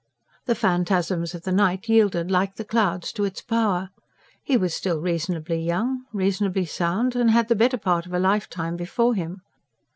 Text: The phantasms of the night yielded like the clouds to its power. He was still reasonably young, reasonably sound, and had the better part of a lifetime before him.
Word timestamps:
The 0.47 0.55
phantasms 0.55 1.35
of 1.35 1.43
the 1.43 1.51
night 1.51 1.87
yielded 1.87 2.31
like 2.31 2.55
the 2.55 2.65
clouds 2.65 3.11
to 3.11 3.23
its 3.23 3.39
power. 3.39 3.91
He 4.43 4.57
was 4.57 4.73
still 4.73 4.99
reasonably 4.99 5.59
young, 5.63 6.05
reasonably 6.11 6.65
sound, 6.65 7.15
and 7.15 7.29
had 7.29 7.49
the 7.49 7.55
better 7.55 7.77
part 7.77 8.07
of 8.07 8.13
a 8.15 8.19
lifetime 8.19 8.75
before 8.75 9.13
him. 9.13 9.43